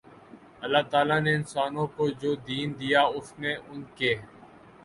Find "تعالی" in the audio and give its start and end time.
0.91-1.17